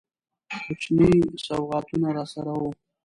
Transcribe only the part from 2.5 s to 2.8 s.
وه.